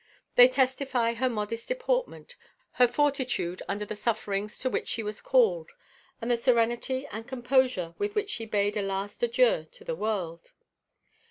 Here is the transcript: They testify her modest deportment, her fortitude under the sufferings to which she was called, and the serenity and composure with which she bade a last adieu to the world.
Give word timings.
They 0.35 0.47
testify 0.47 1.13
her 1.13 1.29
modest 1.29 1.67
deportment, 1.67 2.35
her 2.71 2.87
fortitude 2.87 3.61
under 3.67 3.85
the 3.85 3.93
sufferings 3.95 4.57
to 4.57 4.67
which 4.71 4.87
she 4.87 5.03
was 5.03 5.21
called, 5.21 5.69
and 6.19 6.31
the 6.31 6.37
serenity 6.37 7.05
and 7.11 7.27
composure 7.27 7.93
with 7.99 8.15
which 8.15 8.31
she 8.31 8.47
bade 8.47 8.75
a 8.75 8.81
last 8.81 9.21
adieu 9.21 9.67
to 9.71 9.83
the 9.83 9.95
world. 9.95 10.53